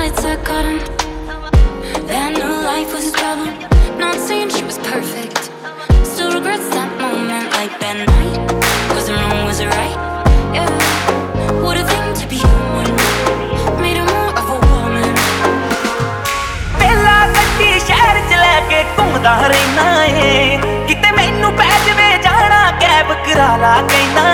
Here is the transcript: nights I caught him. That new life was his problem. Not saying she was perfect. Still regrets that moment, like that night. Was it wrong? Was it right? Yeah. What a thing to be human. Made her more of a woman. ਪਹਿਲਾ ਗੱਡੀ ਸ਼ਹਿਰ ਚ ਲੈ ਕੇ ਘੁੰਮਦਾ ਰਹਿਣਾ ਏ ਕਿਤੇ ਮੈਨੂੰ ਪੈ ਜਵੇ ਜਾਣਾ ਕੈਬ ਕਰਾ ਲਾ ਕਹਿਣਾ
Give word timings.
nights 0.00 0.24
I 0.24 0.36
caught 0.42 0.64
him. 0.64 0.78
That 2.08 2.32
new 2.32 2.54
life 2.64 2.92
was 2.94 3.04
his 3.04 3.12
problem. 3.12 3.52
Not 4.00 4.16
saying 4.16 4.48
she 4.48 4.64
was 4.64 4.78
perfect. 4.78 5.52
Still 6.02 6.32
regrets 6.32 6.68
that 6.72 6.88
moment, 6.96 7.52
like 7.52 7.76
that 7.84 7.96
night. 8.08 8.40
Was 8.96 9.08
it 9.08 9.16
wrong? 9.20 9.44
Was 9.44 9.60
it 9.60 9.68
right? 9.68 9.96
Yeah. 10.56 10.72
What 11.60 11.76
a 11.76 11.84
thing 11.84 12.08
to 12.20 12.24
be 12.32 12.40
human. 12.40 12.88
Made 13.84 14.00
her 14.00 14.08
more 14.08 14.32
of 14.40 14.46
a 14.48 14.58
woman. 14.64 15.12
ਪਹਿਲਾ 16.80 17.16
ਗੱਡੀ 17.36 17.70
ਸ਼ਹਿਰ 17.86 18.20
ਚ 18.30 18.40
ਲੈ 18.44 18.60
ਕੇ 18.70 18.82
ਘੁੰਮਦਾ 18.98 19.36
ਰਹਿਣਾ 19.48 19.88
ਏ 20.04 20.58
ਕਿਤੇ 20.88 21.10
ਮੈਨੂੰ 21.20 21.52
ਪੈ 21.56 21.70
ਜਵੇ 21.86 22.10
ਜਾਣਾ 22.24 22.70
ਕੈਬ 22.80 23.12
ਕਰਾ 23.26 23.56
ਲਾ 23.64 23.80
ਕਹਿਣਾ 23.92 24.24